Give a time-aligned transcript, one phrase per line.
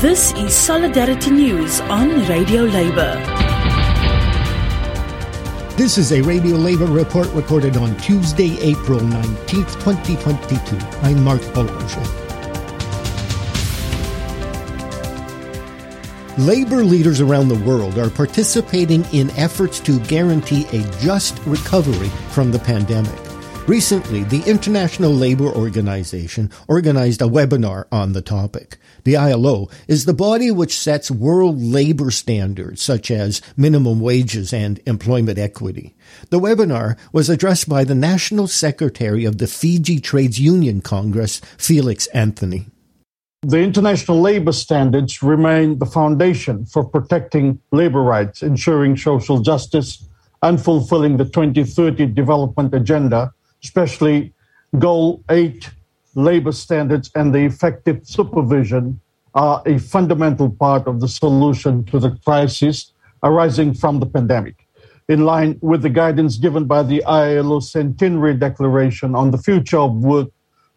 [0.00, 3.14] This is Solidarity News on Radio Labour.
[5.74, 10.76] This is a Radio Labour report recorded on Tuesday, April 19th, 2022.
[11.00, 12.02] I'm Mark Boulanger.
[16.36, 22.50] Labor leaders around the world are participating in efforts to guarantee a just recovery from
[22.50, 23.25] the pandemic.
[23.66, 28.78] Recently, the International Labour Organization organized a webinar on the topic.
[29.02, 34.78] The ILO is the body which sets world labor standards such as minimum wages and
[34.86, 35.96] employment equity.
[36.30, 42.06] The webinar was addressed by the National Secretary of the Fiji Trades Union Congress, Felix
[42.08, 42.66] Anthony.
[43.42, 50.06] The international labor standards remain the foundation for protecting labor rights, ensuring social justice,
[50.40, 54.32] and fulfilling the 2030 development agenda especially
[54.78, 55.70] Goal 8
[56.14, 59.00] labor standards and the effective supervision
[59.34, 64.66] are a fundamental part of the solution to the crisis arising from the pandemic.
[65.08, 69.94] In line with the guidance given by the ILO Centenary Declaration on the Future of
[69.96, 70.28] Work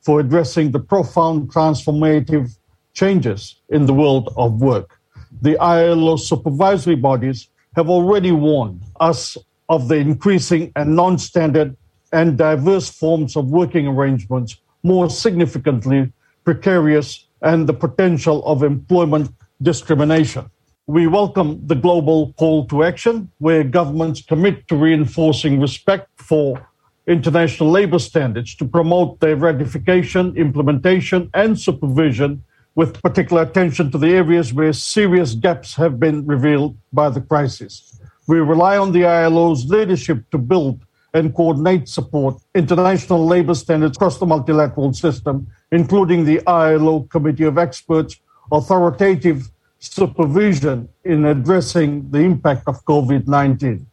[0.00, 2.56] for addressing the profound transformative
[2.94, 4.98] changes in the world of work.
[5.42, 9.36] The ILO supervisory bodies have already warned us
[9.68, 11.76] of the increasing and non standard
[12.16, 16.10] and diverse forms of working arrangements, more significantly,
[16.44, 19.28] precarious and the potential of employment
[19.60, 20.44] discrimination.
[20.86, 26.66] We welcome the global call to action where governments commit to reinforcing respect for
[27.06, 32.42] international labor standards to promote their ratification, implementation, and supervision
[32.76, 38.00] with particular attention to the areas where serious gaps have been revealed by the crisis.
[38.26, 40.80] We rely on the ILO's leadership to build
[41.14, 47.58] and coordinate support international labor standards across the multilateral system, including the ILO Committee of
[47.58, 48.20] Experts,
[48.52, 53.86] authoritative supervision in addressing the impact of COVID 19.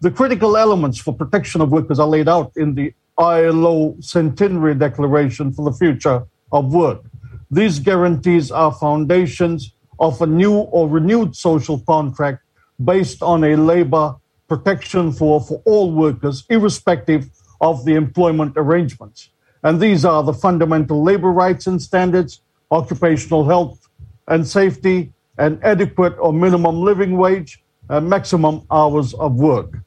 [0.00, 5.52] The critical elements for protection of workers are laid out in the ILO Centenary Declaration
[5.52, 7.02] for the Future of Work.
[7.50, 12.42] These guarantees are foundations of a new or renewed social contract
[12.84, 14.14] based on a labor
[14.48, 17.28] protection for, for all workers, irrespective
[17.60, 19.30] of the employment arrangements.
[19.62, 23.88] And these are the fundamental labor rights and standards, occupational health
[24.26, 29.78] and safety, and adequate or minimum living wage, and maximum hours of work.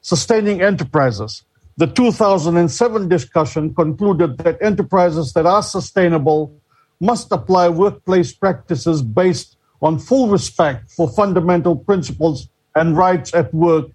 [0.00, 1.44] Sustaining enterprises.
[1.76, 6.60] The 2007 discussion concluded that enterprises that are sustainable
[7.00, 12.48] must apply workplace practices based on full respect for fundamental principles
[12.78, 13.86] and rights at work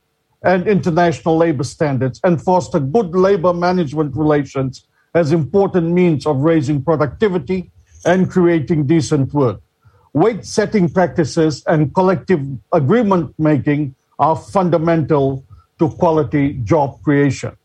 [0.43, 4.85] and international labor standards and foster good labor management relations
[5.15, 7.71] as important means of raising productivity
[8.05, 9.61] and creating decent work.
[10.13, 15.43] Wage setting practices and collective agreement making are fundamental
[15.79, 17.55] to quality job creation.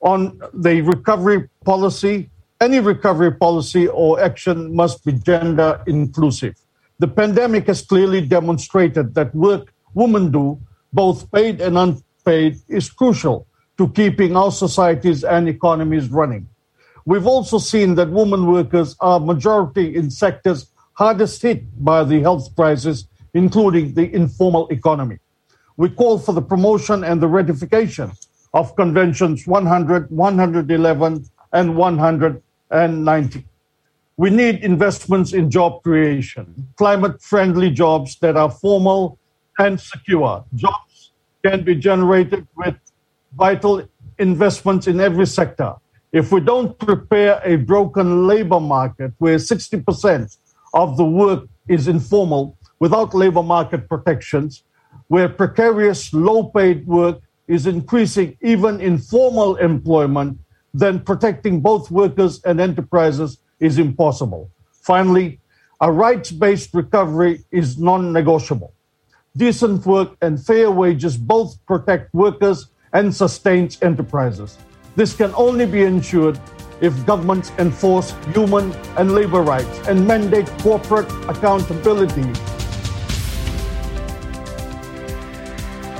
[0.00, 2.30] On the recovery policy,
[2.60, 6.54] any recovery policy or action must be gender inclusive.
[6.98, 10.60] The pandemic has clearly demonstrated that work women do,
[10.92, 13.46] both paid and unpaid, is crucial
[13.78, 16.46] to keeping our societies and economies running.
[17.06, 22.54] We've also seen that women workers are majority in sectors hardest hit by the health
[22.56, 25.18] crisis, including the informal economy.
[25.76, 28.12] We call for the promotion and the ratification
[28.54, 33.44] of Conventions 100, 111, and 190.
[34.16, 39.18] We need investments in job creation, climate friendly jobs that are formal
[39.58, 41.12] and secure, jobs
[41.44, 42.76] can be generated with
[43.36, 43.82] vital
[44.18, 45.74] investments in every sector.
[46.12, 50.36] If we don't prepare a broken labor market where 60%
[50.74, 54.64] of the work is informal without labor market protections,
[55.08, 60.38] where precarious, low paid work is increasing even in formal employment,
[60.74, 64.50] then protecting both workers and enterprises is impossible.
[64.72, 65.40] Finally,
[65.80, 68.72] a rights based recovery is non negotiable.
[69.36, 74.56] Decent work and fair wages both protect workers and sustains enterprises.
[74.96, 76.40] This can only be ensured
[76.80, 82.22] if governments enforce human and labor rights and mandate corporate accountability.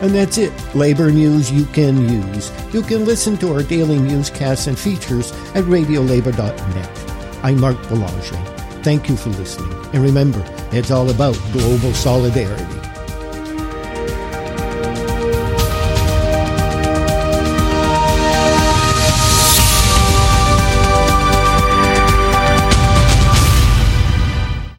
[0.00, 0.53] And that's it.
[0.75, 2.50] Labor news you can use.
[2.73, 7.44] You can listen to our daily newscasts and features at radiolabor.net.
[7.44, 8.37] I'm Mark Boulanger.
[8.83, 9.73] Thank you for listening.
[9.93, 10.43] And remember,
[10.73, 12.75] it's all about global solidarity.